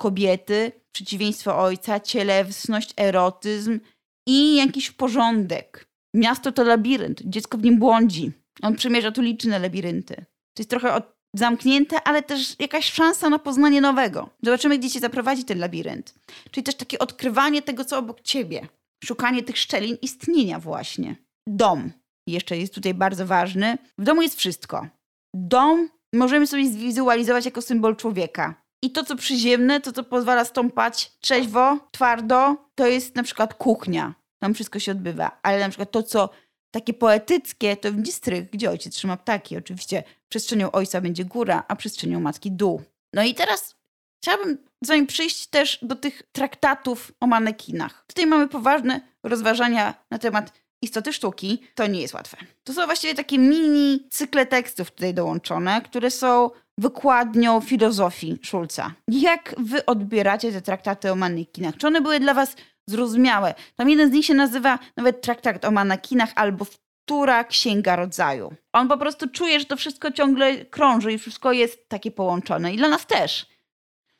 [0.02, 3.80] Kobiety, przeciwieństwo ojca, cielewsność, erotyzm
[4.28, 5.88] i jakiś porządek.
[6.13, 8.32] Miasto to labirynt, dziecko w nim błądzi.
[8.62, 10.16] On przemierza tu liczne labirynty.
[10.54, 11.02] To jest trochę
[11.36, 14.30] zamknięte, ale też jakaś szansa na poznanie nowego.
[14.44, 16.16] Zobaczymy, gdzie cię zaprowadzi ten labirynt.
[16.52, 18.68] Czyli też takie odkrywanie tego, co obok ciebie.
[19.04, 21.16] Szukanie tych szczelin istnienia właśnie.
[21.48, 21.92] Dom
[22.28, 23.78] jeszcze jest tutaj bardzo ważny.
[23.98, 24.88] W domu jest wszystko.
[25.34, 28.67] Dom możemy sobie zwizualizować jako symbol człowieka.
[28.82, 34.13] I to, co przyziemne, to, co pozwala stąpać trzeźwo, twardo, to jest na przykład kuchnia.
[34.40, 35.40] Tam wszystko się odbywa.
[35.44, 36.30] Ale na przykład to, co
[36.72, 39.58] takie poetyckie, to będzie strych, gdzie ojciec trzyma ptaki.
[39.58, 42.82] Oczywiście przestrzenią ojca będzie góra, a przestrzenią matki dół.
[43.13, 43.76] No i teraz
[44.22, 48.06] chciałabym z wami przyjść też do tych traktatów o manekinach.
[48.08, 51.63] Tutaj mamy poważne rozważania na temat istoty sztuki.
[51.76, 52.38] To nie jest łatwe.
[52.63, 58.94] To są właściwie takie mini cykle tekstów tutaj dołączone, które są wykładnią filozofii Schulza.
[59.08, 61.78] Jak wy odbieracie te traktaty o manekinach?
[61.78, 62.56] Czy one były dla was
[62.88, 63.54] zrozumiałe?
[63.76, 68.54] Tam jeden z nich się nazywa nawet traktat o manekinach albo Wtóra Księga Rodzaju.
[68.74, 72.74] On po prostu czuje, że to wszystko ciągle krąży i wszystko jest takie połączone.
[72.74, 73.46] I dla nas też.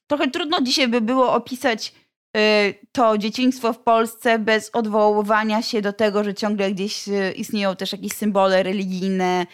[0.08, 1.94] Trochę trudno dzisiaj by było opisać
[2.38, 2.40] y,
[2.92, 7.92] to dzieciństwo w Polsce bez odwoływania się do tego, że ciągle gdzieś y, istnieją też
[7.92, 9.46] jakieś symbole religijne,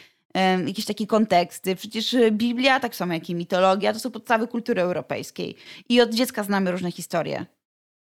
[0.67, 1.75] jakieś takie konteksty.
[1.75, 5.55] Przecież e, Biblia, tak samo jak i mitologia, to są podstawy kultury europejskiej.
[5.89, 7.45] I od dziecka znamy różne historie.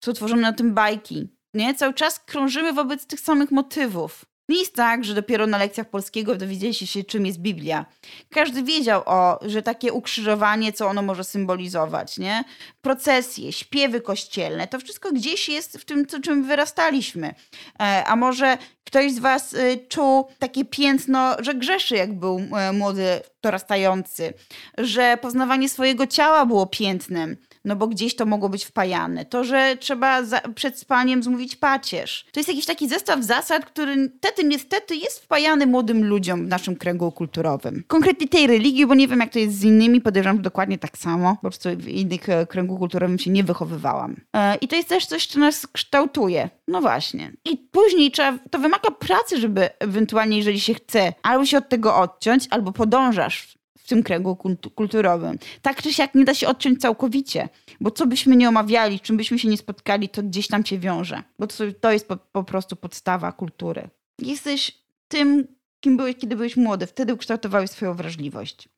[0.05, 1.29] Są tworzone na tym bajki.
[1.55, 1.75] Nie?
[1.75, 4.25] Cały czas krążymy wobec tych samych motywów.
[4.49, 7.87] Nie jest tak, że dopiero na lekcjach polskiego dowiedzieliście się, czym jest Biblia.
[8.31, 12.45] Każdy wiedział o, że takie ukrzyżowanie, co ono może symbolizować, nie?
[12.81, 17.35] Procesje, śpiewy kościelne, to wszystko gdzieś jest w tym, co, czym wyrastaliśmy.
[17.81, 22.73] E, a może ktoś z was e, czuł takie piętno, że grzeszy, jak był e,
[22.73, 24.35] młody, dorastający,
[24.79, 27.37] że poznawanie swojego ciała było piętnem,
[27.69, 29.25] no bo gdzieś to mogło być wpajane.
[29.25, 32.27] To, że trzeba za, przed spaniem zmówić pacierz.
[32.33, 36.77] To jest jakiś taki zestaw zasad, który niestety, niestety jest wpajany młodym ludziom w naszym
[36.77, 37.85] kręgu kulturowym.
[37.87, 41.37] Konkretnie tej religii, bo nie wiem jak to jest z innymi, podejrzewam, dokładnie tak samo.
[41.41, 44.17] Prostu w innych e, kręgu kulturowym się nie wychowywałam.
[44.37, 46.51] E, I to jest też coś, co nas kształtuje.
[46.69, 47.33] No właśnie.
[47.45, 51.97] I później trzeba, to wymaga pracy, żeby ewentualnie, jeżeli się chce, albo się od tego
[51.97, 53.58] odciąć, albo podążasz
[53.89, 54.37] tym kręgu
[54.75, 55.39] kulturowym.
[55.63, 57.49] Tak czy siak nie da się odciąć całkowicie,
[57.81, 61.23] bo co byśmy nie omawiali, czym byśmy się nie spotkali, to gdzieś tam cię wiąże,
[61.39, 63.89] bo to, to jest po, po prostu podstawa kultury.
[64.19, 65.47] Jesteś tym,
[65.81, 66.87] kim byłeś, kiedy byłeś młody.
[66.87, 68.69] Wtedy ukształtowałeś swoją wrażliwość.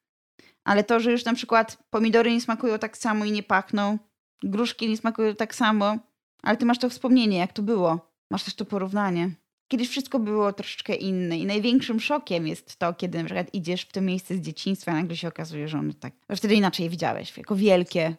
[0.65, 3.99] Ale to, że już na przykład pomidory nie smakują tak samo i nie pachną,
[4.43, 5.99] gruszki nie smakują tak samo,
[6.43, 8.11] ale ty masz to wspomnienie, jak to było.
[8.31, 9.31] Masz też to porównanie.
[9.73, 13.93] Kiedyś wszystko było troszeczkę inne i największym szokiem jest to, kiedy na przykład idziesz w
[13.93, 16.91] to miejsce z dzieciństwa, a nagle się okazuje, że ono tak, że wtedy inaczej je
[16.91, 18.17] widziałeś, jako wielkie.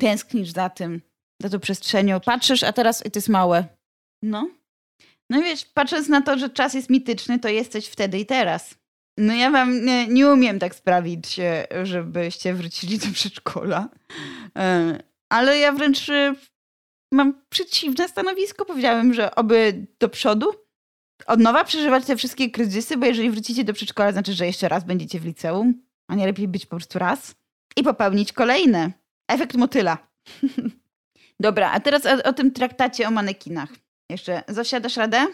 [0.00, 1.00] Tęsknisz za tym,
[1.42, 2.20] za tą przestrzenią.
[2.20, 3.64] Patrzysz, a teraz to jest małe.
[4.22, 4.50] No.
[5.30, 8.74] No i wiesz, patrząc na to, że czas jest mityczny, to jesteś wtedy i teraz.
[9.18, 11.40] No ja wam nie, nie umiem tak sprawić,
[11.82, 13.88] żebyście wrócili do przedszkola.
[14.58, 16.34] E, ale ja wręcz e,
[17.12, 18.64] mam przeciwne stanowisko.
[18.64, 20.61] Powiedziałem, że oby do przodu,
[21.26, 24.84] od nowa przeżywać te wszystkie kryzysy, bo jeżeli wrócicie do przedszkola, znaczy, że jeszcze raz
[24.84, 27.34] będziecie w liceum, a nie lepiej być po prostu raz
[27.76, 28.92] i popełnić kolejne.
[29.28, 29.98] Efekt motyla.
[31.40, 33.68] Dobra, a teraz o, o, tym traktacie o manekinach.
[34.10, 35.26] Jeszcze zasiadasz radę?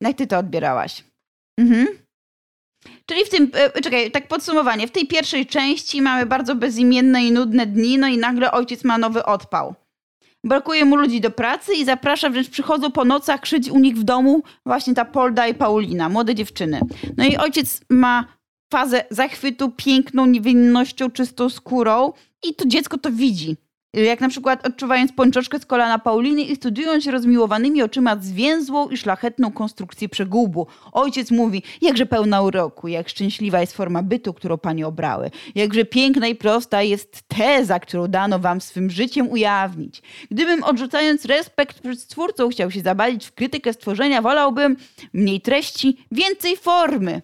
[0.00, 1.04] Jak ty to odbierałaś?
[1.58, 1.86] Mhm.
[3.06, 4.88] Czyli w tym, e, czekaj, tak podsumowanie.
[4.88, 8.98] W tej pierwszej części mamy bardzo bezimienne i nudne dni, no i nagle ojciec ma
[8.98, 9.74] nowy odpał.
[10.44, 14.02] Brakuje mu ludzi do pracy i zaprasza, wręcz przychodzą po nocach krzyć u nich w
[14.02, 16.80] domu właśnie ta Polda i Paulina, młode dziewczyny.
[17.16, 18.24] No i ojciec ma
[18.72, 23.56] fazę zachwytu piękną niewinnością, czystą skórą i to dziecko to widzi.
[23.94, 29.52] Jak na przykład odczuwając pończoczkę z kolana Pauliny i studiując rozmiłowanymi oczyma zwięzłą i szlachetną
[29.52, 30.66] konstrukcję przegubu.
[30.92, 35.30] Ojciec mówi, jakże pełna uroku, jak szczęśliwa jest forma bytu, którą panie obrały.
[35.54, 40.02] Jakże piękna i prosta jest teza, którą dano wam swym życiem ujawnić.
[40.30, 44.76] Gdybym odrzucając respekt przed stwórcą chciał się zabalić w krytykę stworzenia, wolałbym
[45.12, 47.22] mniej treści, więcej formy.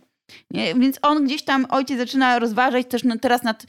[0.51, 0.75] Nie?
[0.75, 3.67] Więc on gdzieś tam, ojciec zaczyna rozważać też no, teraz nad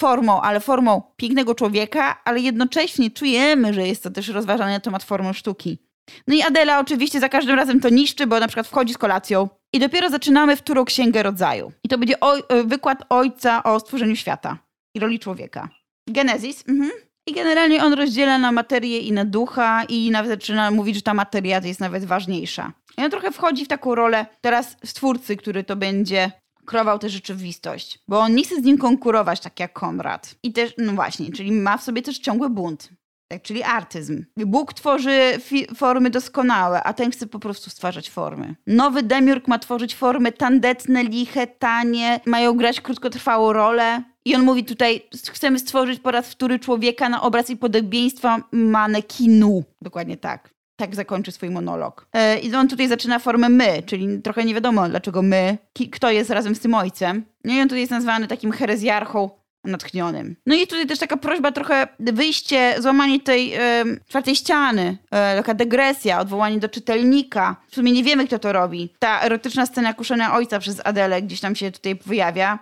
[0.00, 5.04] formą, ale formą pięknego człowieka, ale jednocześnie czujemy, że jest to też rozważane na temat
[5.04, 5.78] formy sztuki.
[6.26, 9.48] No i Adela oczywiście za każdym razem to niszczy, bo na przykład wchodzi z kolacją.
[9.72, 11.72] I dopiero zaczynamy w którą księgę rodzaju.
[11.84, 14.58] I to będzie oj e, wykład ojca o stworzeniu świata
[14.94, 15.68] i roli człowieka.
[16.08, 16.64] Genezis.
[16.68, 16.90] Mhm.
[17.26, 21.14] I generalnie on rozdziela na materię i na ducha i nawet zaczyna mówić, że ta
[21.14, 22.72] materia jest nawet ważniejsza.
[22.98, 26.32] I on trochę wchodzi w taką rolę teraz stwórcy, który to będzie
[26.70, 30.34] kreował tę rzeczywistość, bo on nie chce z nim konkurować tak jak Konrad.
[30.42, 32.88] I też, no właśnie, czyli ma w sobie też ciągły bunt.
[33.28, 34.24] Tak, czyli artyzm.
[34.36, 35.38] Bóg tworzy
[35.76, 38.56] formy doskonałe, a ten chce po prostu stwarzać formy.
[38.66, 44.02] Nowy demiurg ma tworzyć formy tandetne, liche, tanie, mają grać krótkotrwałą rolę.
[44.24, 49.64] I on mówi tutaj, chcemy stworzyć po raz wtóry człowieka na obraz i podobieństwa manekinu.
[49.82, 52.06] Dokładnie tak tak zakończy swój monolog.
[52.12, 55.58] E, I on tutaj zaczyna formę my, czyli trochę nie wiadomo dlaczego my,
[55.92, 57.24] kto jest razem z tym ojcem.
[57.44, 59.30] No i on tutaj jest nazwany takim herezjarchą
[59.64, 60.36] natchnionym.
[60.46, 65.54] No i tutaj też taka prośba, trochę wyjście, złamanie tej e, czwartej ściany, e, taka
[65.54, 67.56] degresja, odwołanie do czytelnika.
[67.70, 68.94] W sumie nie wiemy, kto to robi.
[68.98, 72.58] Ta erotyczna scena kuszenia ojca przez Adelę gdzieś tam się tutaj pojawia.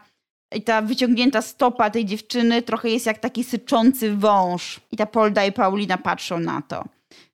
[0.55, 4.81] I ta wyciągnięta stopa tej dziewczyny trochę jest jak taki syczący wąż.
[4.93, 6.85] I ta Polda i Paulina patrzą na to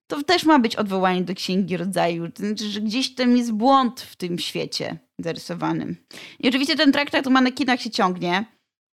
[0.07, 2.31] to też ma być odwołanie do księgi rodzaju.
[2.31, 5.97] To znaczy, że gdzieś tam jest błąd w tym świecie zarysowanym.
[6.41, 8.45] I oczywiście ten traktat o manekinach się ciągnie.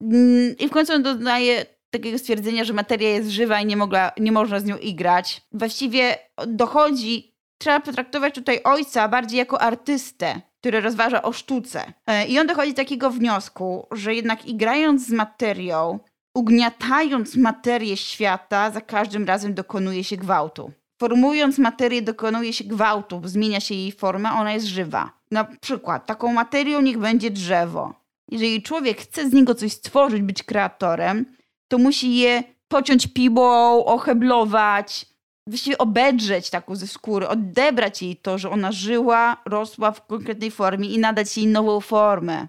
[0.01, 4.11] Mm, I w końcu on dodaje takiego stwierdzenia, że materia jest żywa i nie, mogła,
[4.19, 5.41] nie można z nią igrać.
[5.51, 11.93] Właściwie dochodzi, trzeba potraktować tutaj ojca bardziej jako artystę, który rozważa o sztuce.
[12.07, 15.99] E, I on dochodzi do takiego wniosku, że jednak igrając z materią,
[16.35, 20.71] ugniatając materię świata, za każdym razem dokonuje się gwałtu.
[20.99, 25.11] Formując materię, dokonuje się gwałtu, zmienia się jej formę, ona jest żywa.
[25.31, 27.93] Na przykład, taką materią niech będzie drzewo.
[28.31, 31.25] Jeżeli człowiek chce z niego coś stworzyć, być kreatorem,
[31.67, 35.05] to musi je pociąć piłą, oheblować,
[35.47, 40.89] właściwie obedrzeć taką ze skóry, odebrać jej to, że ona żyła, rosła w konkretnej formie
[40.89, 42.47] i nadać jej nową formę.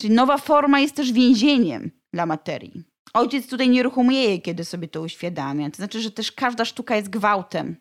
[0.00, 2.87] Czyli nowa forma jest też więzieniem dla materii.
[3.14, 5.70] Ojciec tutaj nie ruchomuje kiedy sobie to uświadamia.
[5.70, 7.76] To znaczy, że też każda sztuka jest gwałtem.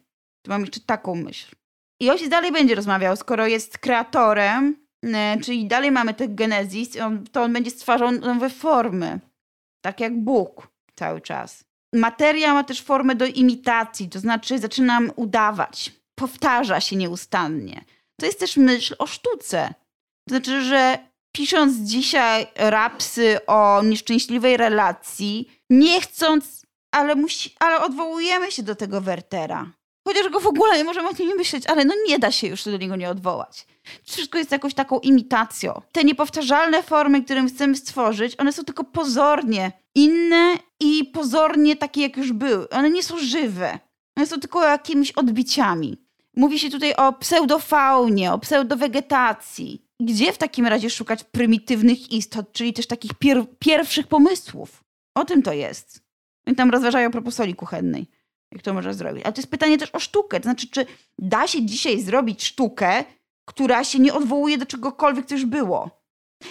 [0.47, 1.55] Mam jeszcze taką myśl.
[2.01, 6.97] I ojciec dalej będzie rozmawiał, skoro jest kreatorem, e, czyli dalej mamy ten genezis,
[7.31, 9.19] to on będzie stwarzał nowe formy.
[9.81, 11.63] Tak jak Bóg cały czas.
[11.95, 15.91] Materia ma też formę do imitacji, to znaczy zaczynam udawać.
[16.15, 17.85] Powtarza się nieustannie.
[18.19, 19.73] To jest też myśl o sztuce.
[20.27, 20.99] To znaczy, że
[21.31, 29.01] pisząc dzisiaj rapsy o nieszczęśliwej relacji, nie chcąc, ale, musi, ale odwołujemy się do tego
[29.01, 29.71] Wertera.
[30.07, 32.63] chociaż go w ogóle nie możemy o nie myśleć, ale no nie da się już
[32.63, 33.65] do niego nie odwołać.
[34.03, 35.81] Wszystko jest jakąś taką imitacją.
[35.91, 42.17] Te niepowtarzalne formy, które chcemy stworzyć, one są tylko pozornie inne i pozornie takie, jak
[42.17, 42.69] już były.
[42.69, 43.79] One nie są żywe.
[44.17, 45.97] One są tylko jakimiś odbiciami.
[46.35, 49.86] Mówi się tutaj o pseudofaunie, o pseudowegetacji.
[50.01, 54.83] Gdzie w takim razie szukać prymitywnych istot, czyli też takich pier pierwszych pomysłów?
[55.15, 56.01] O tym to jest.
[56.47, 58.07] Oni tam rozważają propos kuchennej.
[58.51, 59.23] Jak to można zrobić?
[59.23, 60.39] Ale to jest pytanie też o sztukę.
[60.39, 60.85] To znaczy, czy
[61.19, 63.03] da się dzisiaj zrobić sztukę,
[63.47, 65.89] która się nie odwołuje do czegokolwiek, co już było?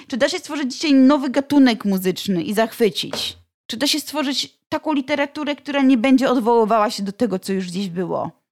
[0.08, 3.38] Czy da się stworzyć dzisiaj nowy gatunek muzyczny i zachwycić?
[3.66, 7.66] Czy da się stworzyć taką literaturę, która nie będzie odwoływała się do tego, co już
[7.66, 8.45] gdzieś było?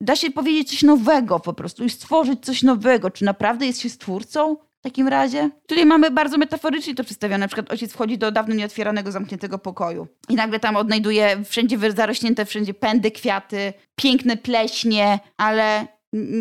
[0.00, 3.10] Da się powiedzieć coś nowego po prostu i stworzyć coś nowego?
[3.10, 5.50] Czy naprawdę jest się stwórcą w takim razie?
[5.66, 7.38] Tutaj mamy bardzo metaforycznie to przedstawione.
[7.38, 12.44] Na przykład ojciec wchodzi do dawno nieotwieranego, zamkniętego pokoju i nagle tam odnajduje wszędzie zarośnięte,
[12.44, 15.86] wszędzie pędy, kwiaty, piękne pleśnie, ale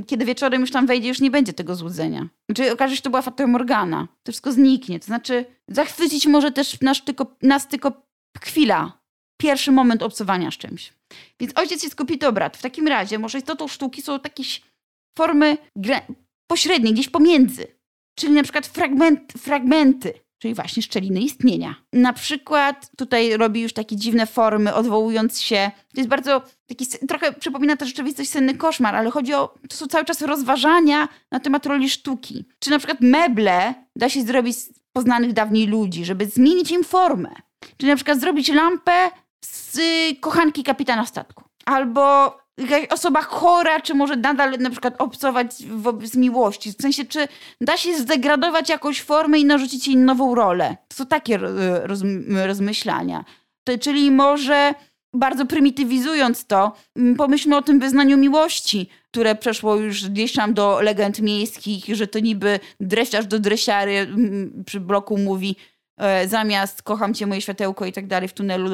[0.07, 2.29] kiedy wieczorem już tam wejdzie, już nie będzie tego złudzenia.
[2.49, 4.07] Znaczy okaże się, że to była Fata Morgana.
[4.23, 4.99] To wszystko zniknie.
[4.99, 8.07] To znaczy zachwycić może też nas tylko, nas tylko
[8.41, 8.98] chwila,
[9.41, 10.93] pierwszy moment obcowania z czymś.
[11.39, 12.57] Więc ojciec jest kopity brat.
[12.57, 14.61] W takim razie może istotą sztuki są jakieś
[15.17, 15.57] formy
[16.47, 17.67] pośrednie, gdzieś pomiędzy.
[18.15, 21.75] Czyli na przykład fragment, fragmenty czyli właśnie szczeliny istnienia.
[21.93, 25.71] Na przykład tutaj robi już takie dziwne formy, odwołując się.
[25.93, 29.87] To jest bardzo taki, trochę przypomina to rzeczywistość senny koszmar, ale chodzi o, to są
[29.87, 32.45] cały czas rozważania na temat roli sztuki.
[32.59, 37.29] Czy na przykład meble da się zrobić z poznanych dawniej ludzi, żeby zmienić im formę.
[37.77, 39.11] Czy na przykład zrobić lampę
[39.45, 39.79] z
[40.19, 41.43] kochanki kapitana statku.
[41.65, 46.73] Albo jakaś osoba chora, czy może nadal na przykład obcować wobec miłości?
[46.73, 47.27] W sensie, czy
[47.61, 50.77] da się zdegradować jakąś formę i narzucić jej nową rolę?
[50.87, 52.01] To są takie roz,
[52.45, 53.25] rozmyślania.
[53.63, 54.73] To, czyli może
[55.13, 56.73] bardzo prymitywizując to,
[57.17, 62.19] pomyślmy o tym wyznaniu miłości, które przeszło już gdzieś tam do legend miejskich, że to
[62.19, 64.07] niby dresiarz do dresiary
[64.65, 65.55] przy bloku mówi
[66.27, 68.69] zamiast kocham cię, moje światełko i tak dalej w tunelu,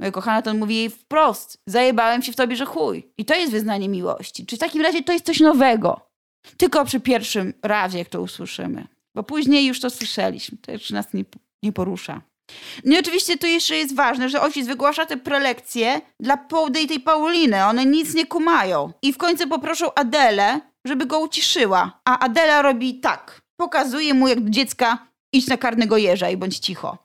[0.00, 3.12] moja kochana, to on mówi jej wprost, zajebałem się w tobie, że chuj.
[3.18, 4.46] I to jest wyznanie miłości.
[4.46, 6.00] Czy w takim razie to jest coś nowego?
[6.56, 8.86] Tylko przy pierwszym razie, jak to usłyszymy.
[9.14, 10.58] Bo później już to słyszeliśmy.
[10.58, 11.24] To już nas nie,
[11.62, 12.22] nie porusza.
[12.84, 16.86] No i oczywiście to jeszcze jest ważne, że ojciec wygłasza te prelekcje dla Połdy i
[16.86, 17.64] tej Pauliny.
[17.64, 18.92] One nic nie kumają.
[19.02, 22.00] I w końcu poproszą Adelę, żeby go uciszyła.
[22.04, 23.40] A Adela robi tak.
[23.56, 26.98] Pokazuje mu jak dziecka idź na karnego jeża i bądź cicho.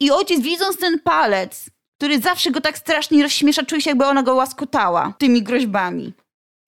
[0.00, 4.22] I ojciec widząc ten palec, który zawsze go tak strasznie rozśmiesza, czuje się jakby ona
[4.22, 6.12] go łaskotała tymi groźbami.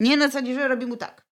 [0.00, 1.26] Nie na zasadzie, że robi mu tak.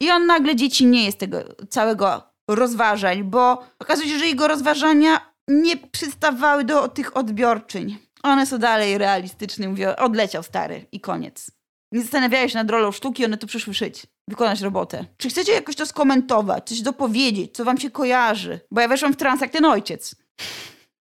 [0.00, 1.38] I on nagle dzieci nie jest tego
[1.70, 7.98] całego rozważań, bo okazuje się, że jego rozważania nie przystawały do tych odbiorczyń.
[8.22, 9.68] One są dalej realistyczne.
[9.68, 11.50] Mówią, odleciał stary i koniec.
[11.94, 15.04] Nie zastanawiają się nad rolą sztuki, one tu przyszły szyć wykonać robotę.
[15.16, 18.60] Czy chcecie jakoś to skomentować, coś dopowiedzieć, co wam się kojarzy?
[18.70, 20.14] Bo ja weszłam w trans jak ten ojciec.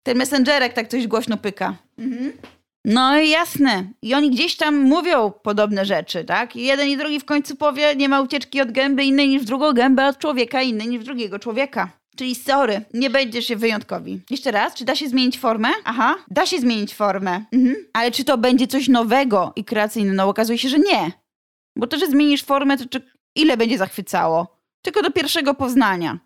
[0.02, 1.76] Ten messengerek tak coś głośno pyka.
[1.98, 2.32] Mhm.
[2.84, 3.84] No i jasne.
[4.02, 6.56] I oni gdzieś tam mówią podobne rzeczy, tak?
[6.56, 9.72] I jeden i drugi w końcu powie, nie ma ucieczki od gęby innej niż drugą
[9.72, 11.99] gębę od człowieka, innej niż drugiego człowieka.
[12.16, 14.20] Czyli sorry, nie będziesz się wyjątkowi.
[14.30, 15.68] Jeszcze raz, czy da się zmienić formę?
[15.84, 17.44] Aha, da się zmienić formę.
[17.52, 17.76] Mhm.
[17.92, 20.16] Ale czy to będzie coś nowego i kreacyjnego?
[20.16, 21.12] No okazuje się, że nie.
[21.76, 23.02] Bo to, że zmienisz formę, to czy,
[23.36, 24.60] ile będzie zachwycało?
[24.82, 26.18] Tylko do pierwszego poznania.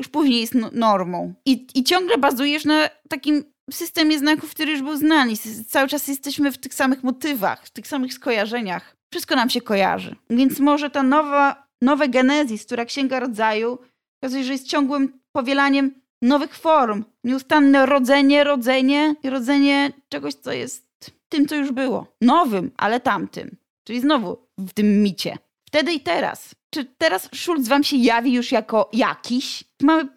[0.00, 1.34] Już później jest no, normą.
[1.46, 5.32] I, I ciągle bazujesz na takim systemie znaków, który już był znany.
[5.68, 8.96] Cały czas jesteśmy w tych samych motywach, w tych samych skojarzeniach.
[9.12, 10.16] Wszystko nam się kojarzy.
[10.30, 13.78] Więc może ta nowa, nowe genezis, która Księga Rodzaju,
[14.22, 17.04] okazuje, że jest ciągłym powielaniem nowych form.
[17.24, 20.88] Nieustanne rodzenie, rodzenie i rodzenie czegoś, co jest
[21.28, 22.16] tym, co już było.
[22.20, 23.56] Nowym, ale tamtym.
[23.84, 25.38] Czyli znowu w tym micie.
[25.68, 26.54] Wtedy i teraz.
[26.70, 29.64] Czy teraz Schulz wam się jawi już jako jakiś?
[29.82, 30.08] Mamy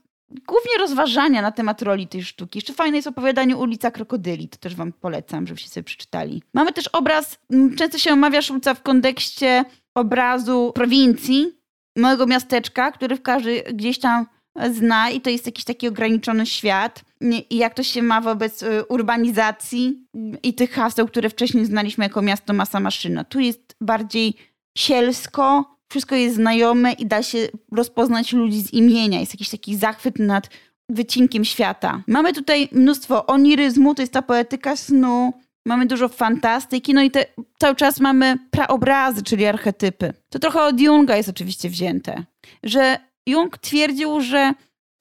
[0.47, 2.57] głównie rozważania na temat roli tej sztuki.
[2.57, 6.43] Jeszcze fajne jest opowiadanie Ulica Krokodyli, to też wam polecam, żebyście sobie przeczytali.
[6.53, 7.39] Mamy też obraz,
[7.77, 11.60] często się omawia Szulca w kontekście obrazu prowincji,
[11.97, 14.25] małego miasteczka, który w każdy gdzieś tam
[14.71, 17.03] zna i to jest jakiś taki ograniczony świat.
[17.49, 20.05] I jak to się ma wobec y, urbanizacji
[20.43, 23.23] i tych haseł, które wcześniej znaliśmy jako miasto, masa, maszyna.
[23.23, 24.33] Tu jest bardziej
[24.77, 27.37] sielsko, wszystko jest znajome i da się
[27.71, 29.19] rozpoznać ludzi z imienia.
[29.19, 30.49] Jest jakiś taki zachwyt nad
[30.89, 32.03] wycinkiem świata.
[32.07, 35.33] Mamy tutaj mnóstwo oniryzmu, to jest ta poetyka snu,
[35.65, 37.25] mamy dużo fantastyki, no i te,
[37.59, 40.13] cały czas mamy praobrazy, czyli archetypy.
[40.29, 42.23] To trochę od Junga jest oczywiście wzięte,
[42.63, 42.97] że
[43.27, 44.53] Jung twierdził, że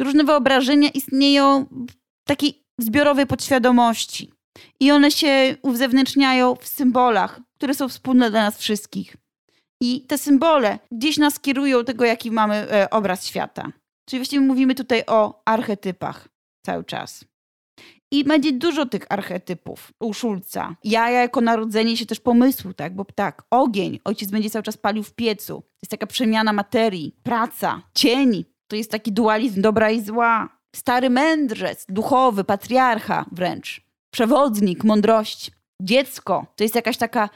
[0.03, 1.67] różne wyobrażenia istnieją
[2.25, 4.33] w takiej zbiorowej podświadomości.
[4.81, 9.17] i one się uzewnętrzniają w symbolach, które są wspólne dla nas wszystkich.
[9.83, 13.73] I te symbole gdzieś nas kierują tego, jaki mamy e, obraz świata.
[14.09, 16.29] Czyli właściwie mówimy tutaj o archetypach
[16.67, 17.25] cały czas.
[18.11, 20.77] I będzie dużo tych archetypów u Szulca.
[20.85, 22.95] Ja jako narodzenie się też pomysłu, tak?
[22.95, 25.55] Bo tak, ogień, ojciec będzie cały czas palił w piecu.
[25.55, 28.45] To jest taka przemiana materii, praca, cień.
[28.69, 30.49] To jest taki dualizm dobra i zła.
[30.77, 33.83] Stary mędrzec, duchowy, patriarcha wręcz.
[34.11, 35.53] Przewodnik mądrości.
[35.83, 37.29] Dziecko to jest jakaś taka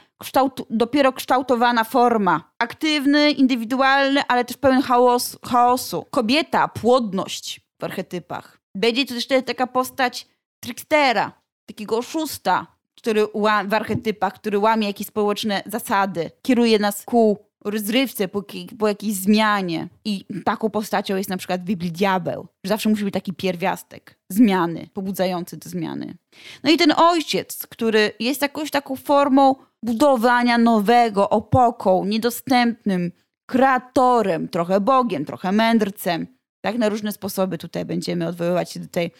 [0.69, 2.51] dopiero kształtowana forma.
[2.59, 6.05] Aktywny, indywidualny, ale też pełen chaos, chaosu.
[6.11, 8.59] Kobieta, płodność w archetypach.
[8.75, 10.27] Będzie to też taka postać
[10.59, 11.31] trickstera,
[11.65, 13.27] takiego oszusta, który
[13.67, 18.43] w archetypach, który łamie jakieś społeczne zasady, kieruje nas ku rozrywce, po,
[18.79, 19.87] po jakiejś zmianie.
[20.05, 24.19] I taką postacią jest na przykład w Biblii diabeł, że zawsze musi być taki pierwiastek
[24.29, 26.17] zmiany, pobudzający do zmiany.
[26.63, 33.11] No i ten ojciec, który jest jakąś taką formą budowania nowego, opoką, niedostępnym,
[33.45, 36.27] kreatorem, trochę Bogiem, trochę mędrcem.
[36.61, 39.11] Tak na różne sposoby tutaj będziemy odwoływać się do tej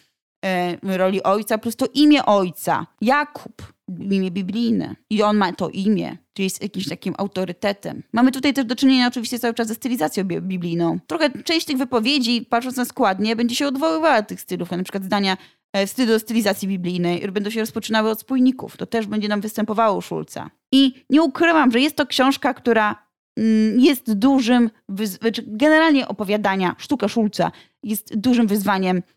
[0.84, 4.96] roli ojca, plus to imię ojca, Jakub, imię biblijne.
[5.10, 8.04] I on ma to imię, czyli jest jakimś takim autorytetem.
[8.14, 11.00] Mamy tutaj też do czynienia oczywiście cały czas ze stylizacją biblijną.
[11.08, 15.04] Trochę część tych wypowiedzi, patrząc na składnie, będzie się odwoływała do tych stylów, na przykład
[15.04, 15.38] zdania
[15.74, 18.78] e, wstydu do stylizacji biblijnej będą się rozpoczynały od spójników.
[18.78, 20.50] To też będzie nam występowało u Szulca.
[20.72, 23.06] I nie ukrywam, że jest to książka, która
[23.38, 24.70] mm, jest dużym,
[25.04, 27.52] znaczy generalnie opowiadania, sztuka Szulca
[27.84, 29.15] jest dużym wyzwaniem E,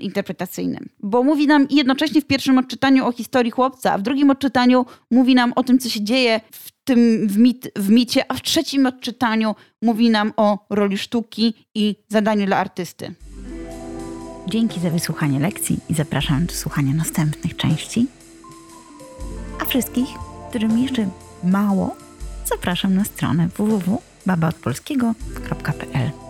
[0.00, 0.88] interpretacyjnym.
[1.00, 5.34] Bo mówi nam jednocześnie w pierwszym odczytaniu o historii chłopca, a w drugim odczytaniu mówi
[5.34, 8.86] nam o tym, co się dzieje w tym w, mit, w micie, a w trzecim
[8.86, 13.14] odczytaniu mówi nam o roli sztuki i zadaniu dla artysty.
[14.48, 18.06] Dzięki za wysłuchanie lekcji i zapraszam do słuchania następnych części.
[19.62, 20.08] A wszystkich,
[20.48, 21.08] którym jeszcze
[21.44, 21.96] mało,
[22.44, 26.25] zapraszam na stronę www.babaodpolskiego.pl